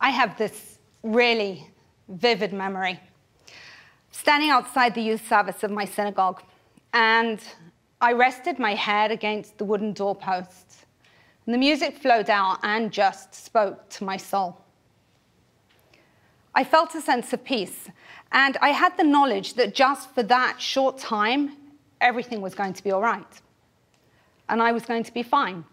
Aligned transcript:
I 0.00 0.10
have 0.10 0.36
this 0.36 0.78
really 1.02 1.66
vivid 2.08 2.52
memory. 2.52 3.00
Standing 4.10 4.50
outside 4.50 4.94
the 4.94 5.02
youth 5.02 5.26
service 5.26 5.62
of 5.62 5.70
my 5.70 5.84
synagogue, 5.84 6.42
and 6.92 7.40
I 8.00 8.12
rested 8.12 8.58
my 8.58 8.74
head 8.74 9.10
against 9.10 9.58
the 9.58 9.64
wooden 9.64 9.92
doorposts, 9.92 10.86
and 11.44 11.54
the 11.54 11.58
music 11.58 11.96
flowed 11.98 12.30
out 12.30 12.58
and 12.62 12.92
just 12.92 13.34
spoke 13.34 13.88
to 13.90 14.04
my 14.04 14.16
soul. 14.16 14.60
I 16.54 16.64
felt 16.64 16.94
a 16.94 17.00
sense 17.00 17.32
of 17.32 17.44
peace, 17.44 17.88
and 18.32 18.56
I 18.62 18.70
had 18.70 18.96
the 18.96 19.04
knowledge 19.04 19.54
that 19.54 19.74
just 19.74 20.14
for 20.14 20.22
that 20.24 20.60
short 20.60 20.98
time, 20.98 21.56
everything 22.00 22.40
was 22.40 22.54
going 22.54 22.72
to 22.72 22.82
be 22.82 22.90
all 22.90 23.02
right, 23.02 23.40
and 24.48 24.62
I 24.62 24.72
was 24.72 24.84
going 24.84 25.04
to 25.04 25.12
be 25.12 25.22
fine. 25.22 25.64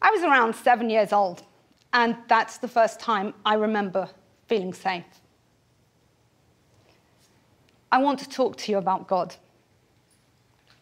I 0.00 0.10
was 0.10 0.22
around 0.22 0.54
seven 0.54 0.88
years 0.90 1.12
old, 1.12 1.42
and 1.92 2.16
that's 2.28 2.58
the 2.58 2.68
first 2.68 3.00
time 3.00 3.34
I 3.44 3.54
remember 3.54 4.08
feeling 4.46 4.72
safe. 4.72 5.04
I 7.90 7.98
want 7.98 8.18
to 8.20 8.28
talk 8.28 8.56
to 8.56 8.72
you 8.72 8.78
about 8.78 9.08
God. 9.08 9.34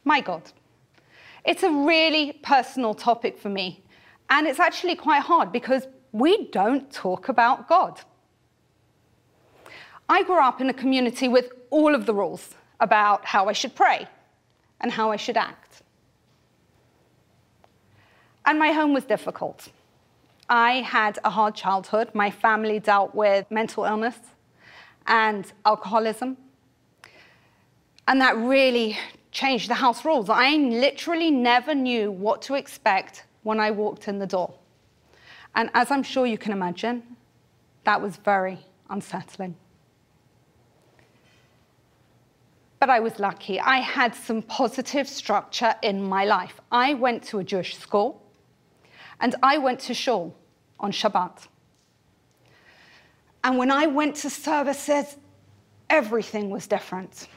My 0.05 0.21
God. 0.21 0.43
It's 1.45 1.63
a 1.63 1.71
really 1.71 2.33
personal 2.43 2.95
topic 2.95 3.39
for 3.39 3.49
me, 3.49 3.83
and 4.31 4.47
it's 4.47 4.59
actually 4.59 4.97
quite 4.97 5.23
hard 5.23 5.53
because 5.53 5.87
we 6.11 6.49
don't 6.51 6.91
talk 6.93 7.29
about 7.29 7.69
God. 7.69 8.01
I 10.09 10.23
grew 10.23 10.41
up 10.41 10.61
in 10.61 10.69
a 10.71 10.75
community 10.75 11.29
with 11.29 11.53
all 11.71 11.95
of 11.95 12.07
the 12.07 12.15
rules 12.15 12.55
about 12.81 13.25
how 13.25 13.49
I 13.49 13.53
should 13.53 13.75
pray 13.75 14.09
and 14.81 14.91
how 14.91 15.11
I 15.11 15.17
should 15.17 15.37
act. 15.37 15.83
And 18.45 18.59
my 18.59 18.73
home 18.73 18.93
was 18.93 19.05
difficult. 19.05 19.69
I 20.49 20.83
had 20.83 21.19
a 21.25 21.31
hard 21.31 21.55
childhood. 21.55 22.11
My 22.15 22.31
family 22.31 22.79
dealt 22.79 23.15
with 23.15 23.51
mental 23.51 23.85
illness 23.85 24.17
and 25.07 25.51
alcoholism. 25.65 26.37
And 28.07 28.21
that 28.21 28.37
really 28.37 28.97
changed 29.33 29.69
the 29.69 29.75
house 29.75 30.05
rules. 30.05 30.31
I 30.31 30.57
literally 30.57 31.31
never 31.31 31.75
knew 31.75 32.13
what 32.13 32.43
to 32.43 32.55
expect 32.55 33.25
when 33.43 33.59
I 33.59 33.71
walked 33.71 34.09
in 34.09 34.19
the 34.19 34.27
door. 34.27 34.55
And 35.55 35.71
as 35.75 35.91
I'm 35.91 36.03
sure 36.03 36.27
you 36.27 36.39
can 36.39 36.53
imagine, 36.53 37.03
that 37.85 38.01
was 38.01 38.17
very 38.17 38.59
unsettling. 38.89 39.57
But 42.79 42.91
I 42.91 43.01
was 43.01 43.19
lucky. 43.19 43.59
I 43.59 43.79
had 43.79 44.15
some 44.15 44.43
positive 44.43 45.09
structure 45.09 45.75
in 45.83 46.03
my 46.03 46.25
life. 46.25 46.61
I 46.71 46.95
went 46.95 47.25
to 47.25 47.39
a 47.39 47.45
Jewish 47.45 47.77
school. 47.77 48.23
And 49.21 49.35
I 49.43 49.59
went 49.59 49.81
to 49.81 49.95
shul 49.95 50.35
on 50.81 50.93
Shabbat. 50.93 51.49
And 53.45 53.59
when 53.59 53.71
I 53.71 53.87
went 53.87 54.17
to 54.17 54.31
services, 54.31 55.17
everything 55.89 56.51
was 56.51 56.67
different. 56.67 57.29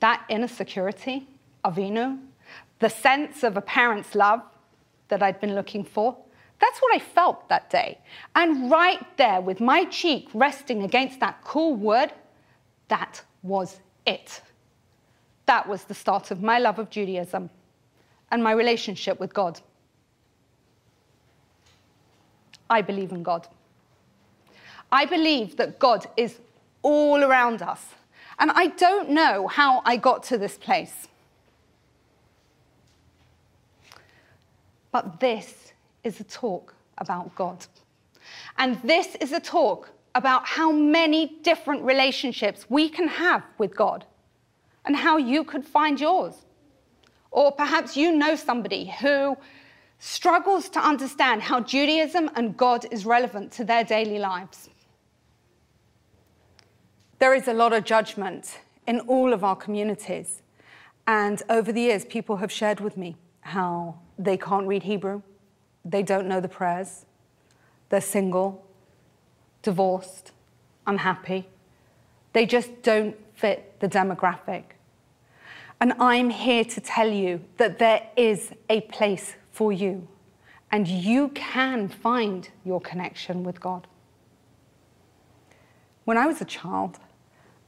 That 0.00 0.24
inner 0.28 0.48
security, 0.48 1.26
Avinu, 1.64 2.18
the 2.78 2.90
sense 2.90 3.42
of 3.42 3.56
a 3.56 3.60
parent's 3.60 4.14
love 4.14 4.42
that 5.08 5.22
I'd 5.22 5.40
been 5.40 5.54
looking 5.54 5.84
for, 5.84 6.16
that's 6.60 6.78
what 6.80 6.94
I 6.94 6.98
felt 6.98 7.48
that 7.48 7.70
day. 7.70 7.98
And 8.36 8.70
right 8.70 9.04
there, 9.16 9.40
with 9.40 9.60
my 9.60 9.84
cheek 9.86 10.28
resting 10.34 10.82
against 10.82 11.20
that 11.20 11.42
cool 11.42 11.74
wood, 11.74 12.12
that 12.88 13.22
was 13.42 13.80
it. 14.06 14.42
That 15.46 15.66
was 15.66 15.84
the 15.84 15.94
start 15.94 16.30
of 16.30 16.42
my 16.42 16.58
love 16.58 16.78
of 16.78 16.90
Judaism 16.90 17.48
and 18.30 18.42
my 18.42 18.52
relationship 18.52 19.18
with 19.18 19.32
God. 19.32 19.60
I 22.70 22.80
believe 22.80 23.12
in 23.12 23.22
God. 23.22 23.48
I 24.92 25.04
believe 25.04 25.56
that 25.56 25.78
God 25.78 26.06
is 26.16 26.38
all 26.82 27.22
around 27.22 27.62
us. 27.62 27.84
And 28.38 28.50
I 28.52 28.68
don't 28.68 29.10
know 29.10 29.48
how 29.48 29.82
I 29.84 29.96
got 29.96 30.22
to 30.24 30.38
this 30.38 30.56
place. 30.56 31.08
But 34.92 35.20
this 35.20 35.72
is 36.02 36.20
a 36.20 36.24
talk 36.24 36.74
about 36.98 37.34
God. 37.34 37.66
And 38.58 38.80
this 38.82 39.14
is 39.16 39.32
a 39.32 39.40
talk 39.40 39.90
about 40.14 40.46
how 40.46 40.72
many 40.72 41.38
different 41.42 41.82
relationships 41.82 42.66
we 42.68 42.88
can 42.88 43.06
have 43.08 43.44
with 43.58 43.76
God 43.76 44.04
and 44.84 44.96
how 44.96 45.18
you 45.18 45.44
could 45.44 45.64
find 45.64 46.00
yours. 46.00 46.34
Or 47.30 47.52
perhaps 47.52 47.96
you 47.96 48.12
know 48.12 48.34
somebody 48.34 48.86
who 49.00 49.36
struggles 50.00 50.70
to 50.70 50.80
understand 50.80 51.42
how 51.42 51.60
Judaism 51.60 52.30
and 52.34 52.56
God 52.56 52.86
is 52.90 53.04
relevant 53.04 53.52
to 53.52 53.64
their 53.64 53.84
daily 53.84 54.18
lives. 54.18 54.70
There 57.18 57.34
is 57.34 57.46
a 57.48 57.52
lot 57.52 57.74
of 57.74 57.84
judgment 57.84 58.58
in 58.86 59.00
all 59.00 59.34
of 59.34 59.44
our 59.44 59.54
communities. 59.54 60.42
And 61.06 61.42
over 61.50 61.70
the 61.70 61.82
years, 61.82 62.06
people 62.06 62.36
have 62.38 62.50
shared 62.50 62.80
with 62.80 62.96
me 62.96 63.16
how 63.42 63.98
they 64.18 64.38
can't 64.38 64.66
read 64.66 64.82
Hebrew, 64.82 65.22
they 65.84 66.02
don't 66.02 66.26
know 66.26 66.40
the 66.40 66.48
prayers, 66.48 67.04
they're 67.90 68.00
single, 68.00 68.66
divorced, 69.62 70.32
unhappy. 70.86 71.46
They 72.32 72.46
just 72.46 72.82
don't 72.82 73.16
fit 73.34 73.80
the 73.80 73.88
demographic. 73.88 74.64
And 75.80 75.94
I'm 75.98 76.30
here 76.30 76.64
to 76.64 76.80
tell 76.80 77.10
you 77.10 77.42
that 77.56 77.78
there 77.78 78.06
is 78.16 78.52
a 78.68 78.82
place 78.82 79.34
for 79.50 79.72
you. 79.72 80.06
And 80.72 80.86
you 80.86 81.28
can 81.28 81.88
find 81.88 82.48
your 82.64 82.80
connection 82.80 83.42
with 83.42 83.60
God. 83.60 83.86
When 86.04 86.16
I 86.16 86.26
was 86.26 86.40
a 86.40 86.44
child, 86.44 86.98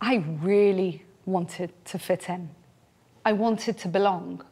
I 0.00 0.16
really 0.41 1.04
wanted 1.26 1.72
to 1.87 1.98
fit 1.98 2.28
in. 2.28 2.50
I 3.25 3.32
wanted 3.32 3.78
to 3.78 3.88
belong. 3.88 4.44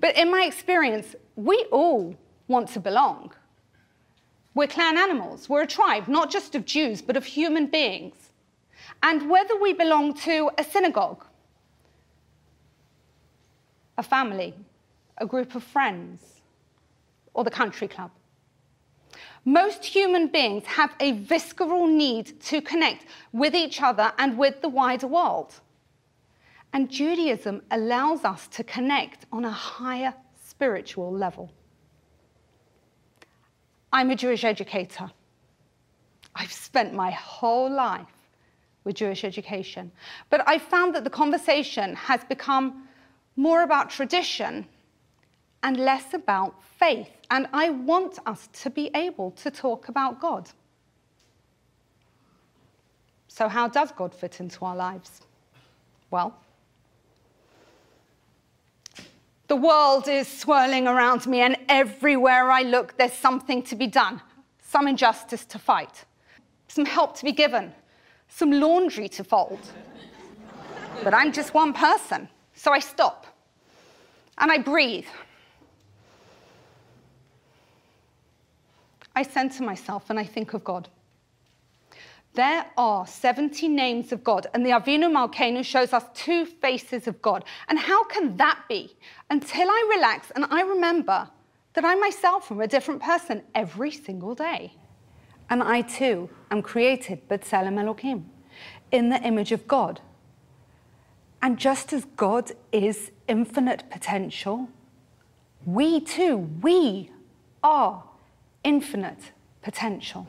But 0.00 0.16
in 0.16 0.30
my 0.30 0.44
experience, 0.44 1.16
we 1.36 1.66
all 1.72 2.14
want 2.48 2.68
to 2.70 2.80
belong. 2.80 3.32
We're 4.54 4.66
clan 4.66 4.96
animals. 4.96 5.48
We're 5.48 5.62
a 5.62 5.66
tribe, 5.66 6.08
not 6.08 6.30
just 6.30 6.54
of 6.54 6.64
Jews, 6.64 7.02
but 7.02 7.16
of 7.16 7.24
human 7.24 7.66
beings. 7.66 8.16
And 9.02 9.28
whether 9.28 9.58
we 9.60 9.72
belong 9.72 10.14
to 10.14 10.50
a 10.56 10.64
synagogue, 10.64 11.24
a 13.98 14.02
family, 14.02 14.54
a 15.18 15.26
group 15.26 15.54
of 15.54 15.62
friends, 15.62 16.20
or 17.34 17.44
the 17.44 17.50
country 17.50 17.88
club. 17.88 18.10
Most 19.44 19.84
human 19.84 20.28
beings 20.28 20.64
have 20.66 20.92
a 20.98 21.12
visceral 21.12 21.86
need 21.86 22.40
to 22.42 22.60
connect 22.60 23.06
with 23.32 23.54
each 23.54 23.80
other 23.80 24.12
and 24.18 24.36
with 24.36 24.60
the 24.60 24.68
wider 24.68 25.06
world. 25.06 25.60
And 26.72 26.90
Judaism 26.90 27.62
allows 27.70 28.24
us 28.24 28.48
to 28.48 28.64
connect 28.64 29.26
on 29.30 29.44
a 29.44 29.50
higher 29.50 30.12
spiritual 30.44 31.12
level. 31.12 31.52
I'm 33.92 34.10
a 34.10 34.16
Jewish 34.16 34.44
educator. 34.44 35.10
I've 36.34 36.52
spent 36.52 36.92
my 36.92 37.12
whole 37.12 37.70
life 37.70 38.06
with 38.84 38.96
Jewish 38.96 39.24
education. 39.24 39.92
But 40.28 40.46
I 40.46 40.58
found 40.58 40.94
that 40.94 41.04
the 41.04 41.10
conversation 41.10 41.94
has 41.94 42.24
become 42.24 42.88
more 43.36 43.62
about 43.62 43.90
tradition 43.90 44.66
and 45.62 45.76
less 45.76 46.14
about 46.14 46.62
faith. 46.62 47.10
And 47.30 47.48
I 47.52 47.70
want 47.70 48.18
us 48.26 48.48
to 48.62 48.70
be 48.70 48.90
able 48.94 49.32
to 49.32 49.50
talk 49.50 49.88
about 49.88 50.20
God. 50.20 50.48
So, 53.28 53.48
how 53.48 53.68
does 53.68 53.92
God 53.92 54.14
fit 54.14 54.40
into 54.40 54.64
our 54.64 54.76
lives? 54.76 55.20
Well, 56.10 56.34
the 59.48 59.56
world 59.56 60.08
is 60.08 60.26
swirling 60.26 60.88
around 60.88 61.26
me, 61.26 61.40
and 61.40 61.56
everywhere 61.68 62.50
I 62.50 62.62
look, 62.62 62.96
there's 62.96 63.12
something 63.12 63.62
to 63.64 63.76
be 63.76 63.86
done, 63.86 64.20
some 64.60 64.88
injustice 64.88 65.44
to 65.46 65.58
fight, 65.58 66.04
some 66.68 66.84
help 66.84 67.16
to 67.18 67.24
be 67.24 67.32
given, 67.32 67.72
some 68.28 68.50
laundry 68.50 69.08
to 69.10 69.24
fold. 69.24 69.60
but 71.04 71.14
I'm 71.14 71.32
just 71.32 71.54
one 71.54 71.72
person, 71.72 72.28
so 72.54 72.72
I 72.72 72.78
stop 72.78 73.26
and 74.38 74.50
I 74.50 74.58
breathe 74.58 75.06
I 79.16 79.22
center 79.22 79.64
myself 79.64 80.10
and 80.10 80.20
I 80.20 80.24
think 80.24 80.52
of 80.52 80.62
God. 80.62 80.88
There 82.34 82.66
are 82.76 83.06
70 83.06 83.66
names 83.68 84.12
of 84.12 84.22
God, 84.22 84.46
and 84.52 84.64
the 84.64 84.70
Avinu 84.70 85.10
Malkeinu 85.10 85.64
shows 85.64 85.94
us 85.94 86.04
two 86.12 86.44
faces 86.44 87.08
of 87.08 87.22
God. 87.22 87.46
And 87.68 87.78
how 87.78 88.04
can 88.04 88.36
that 88.36 88.60
be? 88.68 88.94
Until 89.30 89.70
I 89.70 89.92
relax 89.96 90.30
and 90.32 90.44
I 90.50 90.60
remember 90.60 91.30
that 91.72 91.84
I 91.86 91.94
myself 91.94 92.52
am 92.52 92.60
a 92.60 92.66
different 92.66 93.02
person 93.02 93.42
every 93.54 93.90
single 93.90 94.34
day. 94.34 94.74
And 95.48 95.62
I 95.62 95.80
too 95.80 96.28
am 96.50 96.60
created, 96.60 97.26
B'Tselem 97.26 97.80
Elohim, 97.80 98.28
in 98.92 99.08
the 99.08 99.22
image 99.22 99.52
of 99.52 99.66
God. 99.66 100.02
And 101.40 101.58
just 101.58 101.94
as 101.94 102.04
God 102.16 102.52
is 102.70 103.12
infinite 103.28 103.88
potential, 103.88 104.68
we 105.64 106.00
too, 106.00 106.50
we 106.60 107.10
are 107.62 108.04
infinite 108.66 109.32
potential. 109.62 110.26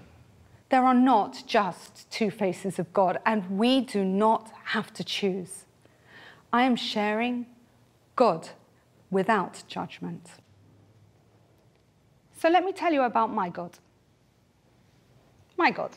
There 0.69 0.85
are 0.85 0.93
not 0.93 1.43
just 1.47 2.09
two 2.11 2.29
faces 2.29 2.77
of 2.77 2.93
God, 2.93 3.19
and 3.25 3.57
we 3.57 3.81
do 3.81 4.05
not 4.05 4.51
have 4.63 4.93
to 4.93 5.03
choose. 5.03 5.65
I 6.53 6.63
am 6.63 6.75
sharing 6.75 7.47
God 8.15 8.49
without 9.09 9.63
judgment. 9.67 10.29
So 12.37 12.47
let 12.49 12.63
me 12.63 12.71
tell 12.71 12.93
you 12.93 13.01
about 13.01 13.33
my 13.33 13.49
God. 13.49 13.79
My 15.57 15.71
God. 15.71 15.91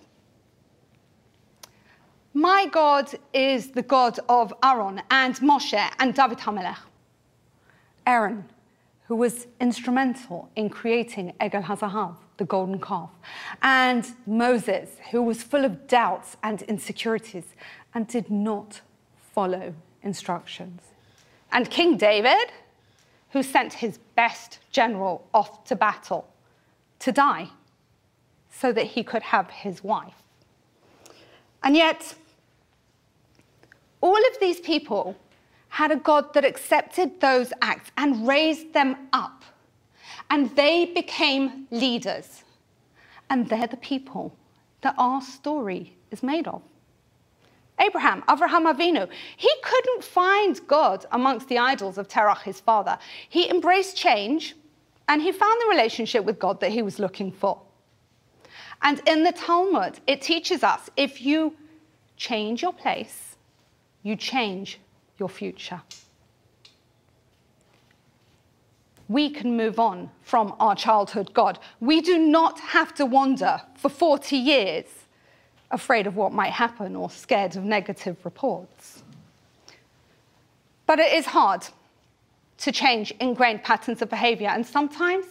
My 2.32 2.66
God 2.72 3.10
is 3.34 3.72
the 3.72 3.82
God 3.82 4.18
of 4.28 4.54
Aaron 4.62 5.02
and 5.10 5.34
Moshe 5.36 5.90
and 5.98 6.14
David 6.14 6.38
HaMelech. 6.38 6.78
Aaron, 8.06 8.44
who 9.08 9.16
was 9.16 9.48
instrumental 9.60 10.48
in 10.54 10.70
creating 10.70 11.34
Egel 11.40 11.64
HaZahav, 11.64 12.16
the 12.40 12.46
golden 12.46 12.80
calf, 12.80 13.10
and 13.60 14.12
Moses, 14.26 14.96
who 15.10 15.22
was 15.22 15.42
full 15.42 15.62
of 15.62 15.86
doubts 15.86 16.38
and 16.42 16.62
insecurities 16.62 17.44
and 17.94 18.08
did 18.08 18.30
not 18.30 18.80
follow 19.34 19.74
instructions. 20.02 20.80
And 21.52 21.70
King 21.70 21.98
David, 21.98 22.50
who 23.32 23.42
sent 23.42 23.74
his 23.74 23.98
best 24.16 24.58
general 24.72 25.28
off 25.34 25.64
to 25.64 25.76
battle 25.76 26.26
to 27.00 27.12
die 27.12 27.50
so 28.50 28.72
that 28.72 28.86
he 28.86 29.04
could 29.04 29.22
have 29.22 29.50
his 29.50 29.84
wife. 29.84 30.22
And 31.62 31.76
yet, 31.76 32.14
all 34.00 34.16
of 34.16 34.40
these 34.40 34.60
people 34.60 35.14
had 35.68 35.90
a 35.90 35.96
God 35.96 36.32
that 36.32 36.46
accepted 36.46 37.20
those 37.20 37.52
acts 37.60 37.90
and 37.98 38.26
raised 38.26 38.72
them 38.72 38.96
up. 39.12 39.44
And 40.30 40.54
they 40.56 40.86
became 40.86 41.66
leaders. 41.70 42.44
And 43.28 43.48
they're 43.48 43.66
the 43.66 43.76
people 43.76 44.34
that 44.80 44.94
our 44.96 45.20
story 45.20 45.96
is 46.10 46.22
made 46.22 46.48
of. 46.48 46.62
Abraham, 47.80 48.22
Avraham 48.22 48.70
Avinu, 48.72 49.08
he 49.36 49.50
couldn't 49.62 50.04
find 50.04 50.60
God 50.66 51.06
amongst 51.12 51.48
the 51.48 51.58
idols 51.58 51.96
of 51.96 52.08
Terach, 52.08 52.42
his 52.42 52.60
father. 52.60 52.98
He 53.28 53.48
embraced 53.48 53.96
change 53.96 54.54
and 55.08 55.22
he 55.22 55.32
found 55.32 55.60
the 55.60 55.68
relationship 55.68 56.24
with 56.24 56.38
God 56.38 56.60
that 56.60 56.70
he 56.70 56.82
was 56.82 56.98
looking 56.98 57.32
for. 57.32 57.60
And 58.82 59.00
in 59.06 59.24
the 59.24 59.32
Talmud, 59.32 60.00
it 60.06 60.22
teaches 60.22 60.62
us 60.62 60.90
if 60.96 61.20
you 61.22 61.54
change 62.16 62.62
your 62.62 62.72
place, 62.72 63.36
you 64.02 64.14
change 64.14 64.78
your 65.18 65.28
future. 65.28 65.80
We 69.10 69.28
can 69.28 69.56
move 69.56 69.80
on 69.80 70.08
from 70.22 70.54
our 70.60 70.76
childhood 70.76 71.34
God. 71.34 71.58
We 71.80 72.00
do 72.00 72.16
not 72.16 72.60
have 72.60 72.94
to 72.94 73.04
wander 73.04 73.60
for 73.74 73.88
40 73.88 74.36
years 74.36 74.86
afraid 75.72 76.06
of 76.06 76.14
what 76.14 76.32
might 76.32 76.52
happen 76.52 76.94
or 76.94 77.10
scared 77.10 77.56
of 77.56 77.64
negative 77.64 78.16
reports. 78.24 79.02
But 80.86 81.00
it 81.00 81.12
is 81.12 81.26
hard 81.26 81.66
to 82.58 82.70
change 82.70 83.12
ingrained 83.18 83.64
patterns 83.64 84.00
of 84.00 84.08
behavior. 84.08 84.48
And 84.48 84.64
sometimes 84.64 85.26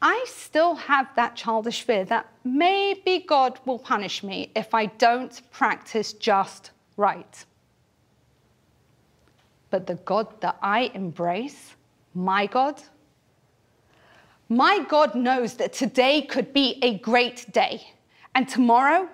I 0.00 0.24
still 0.26 0.76
have 0.76 1.08
that 1.14 1.36
childish 1.36 1.82
fear 1.82 2.06
that 2.06 2.26
maybe 2.42 3.18
God 3.28 3.60
will 3.66 3.78
punish 3.78 4.22
me 4.22 4.50
if 4.56 4.72
I 4.72 4.86
don't 4.86 5.42
practice 5.50 6.14
just 6.14 6.70
right. 6.96 7.44
But 9.68 9.86
the 9.86 9.96
God 9.96 10.40
that 10.40 10.56
I 10.62 10.90
embrace, 10.94 11.75
my 12.16 12.46
God, 12.46 12.82
my 14.48 14.84
God 14.88 15.14
knows 15.14 15.54
that 15.54 15.74
today 15.74 16.22
could 16.22 16.52
be 16.52 16.78
a 16.82 16.98
great 16.98 17.52
day, 17.52 17.86
and 18.34 18.48
tomorrow 18.48 19.08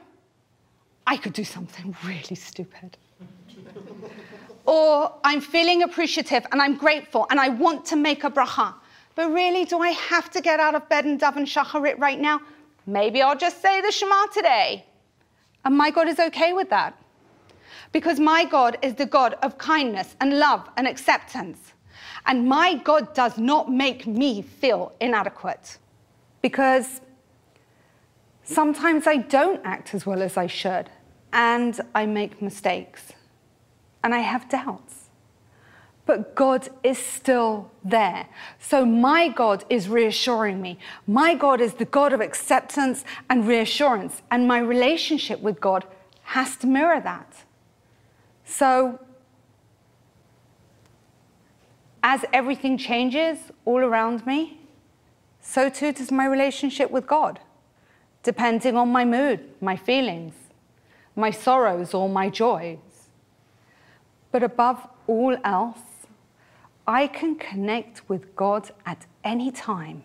I 1.07 1.17
could 1.17 1.33
do 1.33 1.45
something 1.45 1.97
really 2.05 2.37
stupid. 2.37 2.97
Or 4.65 5.13
I'm 5.25 5.41
feeling 5.41 5.83
appreciative 5.83 6.47
and 6.53 6.63
I'm 6.63 6.77
grateful 6.77 7.27
and 7.31 7.41
I 7.41 7.49
want 7.49 7.85
to 7.87 7.97
make 7.97 8.23
a 8.23 8.31
bracha. 8.31 8.75
But 9.17 9.33
really, 9.33 9.65
do 9.65 9.81
I 9.81 9.89
have 9.89 10.31
to 10.31 10.41
get 10.41 10.61
out 10.61 10.77
of 10.77 10.89
bed 10.89 11.05
and 11.05 11.21
daven 11.21 11.45
shacharit 11.45 11.99
right 11.99 12.21
now? 12.21 12.41
Maybe 12.87 13.21
I'll 13.21 13.37
just 13.37 13.61
say 13.61 13.81
the 13.81 13.91
Shema 13.91 14.27
today. 14.27 14.87
And 15.65 15.77
my 15.77 15.91
God 15.91 16.07
is 16.07 16.21
okay 16.21 16.53
with 16.53 16.71
that. 16.71 16.97
Because 17.91 18.21
my 18.21 18.45
God 18.45 18.79
is 18.83 18.95
the 18.95 19.07
God 19.07 19.35
of 19.43 19.59
kindness 19.59 20.15
and 20.21 20.39
love 20.39 20.69
and 20.77 20.87
acceptance. 20.87 21.73
And 22.27 22.49
my 22.49 22.75
God 22.75 23.15
does 23.15 23.39
not 23.39 23.71
make 23.71 24.07
me 24.07 24.43
feel 24.43 24.93
inadequate. 25.01 25.79
Because 26.41 27.01
sometimes 28.45 29.07
I 29.07 29.19
don't 29.19 29.61
act 29.65 29.95
as 29.95 30.05
well 30.07 30.23
as 30.23 30.37
I 30.37 30.47
should, 30.47 30.91
and 31.33 31.81
I 31.95 32.07
make 32.07 32.43
mistakes 32.43 33.13
and 34.03 34.15
I 34.15 34.19
have 34.19 34.49
doubts. 34.49 35.09
But 36.05 36.35
God 36.35 36.69
is 36.83 36.99
still 36.99 37.71
there. 37.85 38.29
So 38.59 38.85
my 38.85 39.29
God 39.29 39.65
is 39.71 39.89
reassuring 39.89 40.61
me. 40.61 40.79
My 41.07 41.35
God 41.35 41.61
is 41.61 41.75
the 41.75 41.85
God 41.85 42.13
of 42.13 42.21
acceptance 42.21 43.05
and 43.31 43.47
reassurance. 43.47 44.21
And 44.31 44.49
my 44.49 44.59
relationship 44.59 45.41
with 45.41 45.61
God 45.61 45.85
has 46.25 46.57
to 46.57 46.67
mirror 46.67 47.01
that. 47.01 47.45
So, 48.45 48.99
as 52.03 52.25
everything 52.33 52.77
changes 52.77 53.39
all 53.65 53.79
around 53.79 54.27
me, 54.27 54.61
so 55.41 55.69
too 55.69 55.93
does 55.93 56.11
my 56.11 56.27
relationship 56.27 56.91
with 56.91 57.07
God, 57.07 57.41
depending 58.23 58.77
on 58.77 58.91
my 58.91 59.05
mood, 59.05 59.41
my 59.61 59.77
feelings, 59.77 60.35
my 61.17 61.31
sorrows, 61.31 61.95
or 61.95 62.09
my 62.09 62.29
joys. 62.29 62.79
But 64.31 64.43
above 64.43 64.89
all 65.07 65.37
else, 65.45 65.81
I 66.87 67.07
can 67.07 67.37
connect 67.37 68.09
with 68.09 68.35
God 68.35 68.71
at 68.87 69.07
any 69.23 69.51
time, 69.51 70.05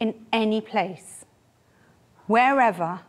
in 0.00 0.26
any 0.32 0.60
place, 0.60 1.24
wherever 2.26 3.00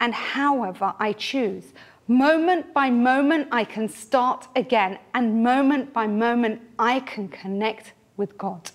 and 0.00 0.12
however 0.12 0.94
I 0.98 1.12
choose. 1.12 1.72
Moment 2.08 2.74
by 2.74 2.90
moment, 2.90 3.48
I 3.52 3.64
can 3.64 3.88
start 3.88 4.48
again, 4.56 4.98
and 5.14 5.42
moment 5.42 5.92
by 5.92 6.06
moment, 6.06 6.60
I 6.82 6.98
can 6.98 7.28
connect 7.28 7.92
with 8.16 8.36
God. 8.36 8.68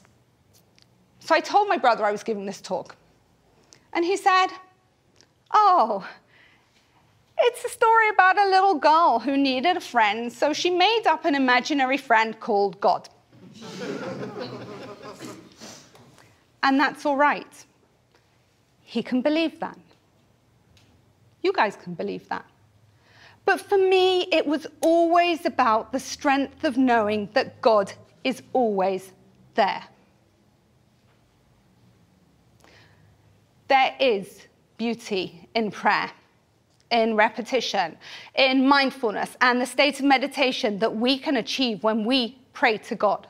So 1.20 1.36
I 1.36 1.42
told 1.42 1.68
my 1.68 1.78
brother 1.78 2.06
I 2.06 2.12
was 2.14 2.24
giving 2.24 2.46
this 2.46 2.62
talk, 2.62 2.96
and 3.92 4.06
he 4.06 4.16
said, 4.16 4.48
Oh, 5.52 6.08
it's 7.40 7.66
a 7.66 7.70
story 7.70 8.08
about 8.08 8.38
a 8.40 8.46
little 8.50 8.76
girl 8.76 9.20
who 9.20 9.36
needed 9.36 9.76
a 9.76 9.82
friend, 9.82 10.32
so 10.32 10.54
she 10.54 10.70
made 10.70 11.06
up 11.06 11.26
an 11.26 11.36
imaginary 11.36 11.98
friend 11.98 12.40
called 12.40 12.80
God. 12.80 13.10
and 16.64 16.80
that's 16.80 17.06
all 17.06 17.18
right. 17.18 17.66
He 18.84 19.04
can 19.04 19.22
believe 19.22 19.60
that. 19.60 19.78
You 21.44 21.52
guys 21.52 21.76
can 21.76 21.94
believe 21.94 22.30
that. 22.30 22.46
But 23.48 23.62
for 23.62 23.78
me, 23.78 24.24
it 24.24 24.46
was 24.46 24.68
always 24.82 25.46
about 25.46 25.94
the 25.94 26.02
strength 26.02 26.66
of 26.66 26.76
knowing 26.76 27.30
that 27.32 27.62
God 27.62 27.94
is 28.26 28.44
always 28.52 29.14
there. 29.56 29.86
There 33.70 33.96
is 34.02 34.42
beauty 34.78 35.48
in 35.56 35.72
prayer 35.72 36.12
in 36.92 37.16
repetition, 37.16 37.98
in 38.36 38.68
mindfulness, 38.68 39.38
and 39.40 39.62
the 39.62 39.66
state 39.66 40.00
of 40.00 40.06
meditation 40.06 40.80
that 40.80 40.94
we 40.94 41.18
can 41.18 41.38
achieve 41.38 41.84
when 41.84 42.04
we 42.04 42.38
pray 42.52 42.78
to 42.78 42.96
God. 42.96 43.28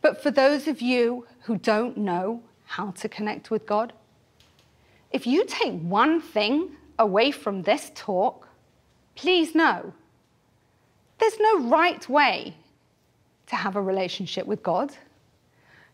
But 0.00 0.22
for 0.22 0.30
those 0.30 0.68
of 0.68 0.80
you 0.80 1.26
who 1.40 1.56
don't 1.56 1.96
know 1.96 2.40
how 2.66 2.92
to 2.92 3.08
connect 3.08 3.50
with 3.50 3.66
God, 3.66 3.92
if 5.10 5.26
you 5.26 5.44
take 5.44 5.80
one 5.80 6.20
thing 6.20 6.76
away 6.98 7.30
from 7.30 7.62
this 7.62 7.90
talk, 7.94 8.48
please 9.14 9.54
know 9.54 9.92
there's 11.18 11.38
no 11.38 11.68
right 11.68 12.08
way 12.08 12.54
to 13.46 13.56
have 13.56 13.76
a 13.76 13.82
relationship 13.82 14.46
with 14.46 14.62
God. 14.62 14.92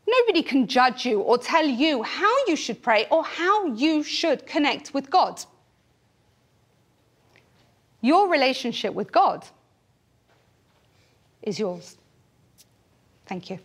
Nobody 0.07 0.43
can 0.43 0.67
judge 0.67 1.05
you 1.05 1.21
or 1.21 1.37
tell 1.37 1.67
you 1.67 2.03
how 2.03 2.35
you 2.47 2.57
should 2.57 2.83
pray 2.83 3.07
or 3.11 3.23
how 3.25 3.67
you 3.67 4.03
should 4.03 4.47
connect 4.47 4.95
with 4.95 5.11
God 5.11 5.45
your 8.01 8.29
relationship 8.29 8.95
with 8.95 9.11
God 9.11 9.45
is 11.43 11.59
yours. 11.59 11.97
Thank 13.27 13.51
you. 13.51 13.59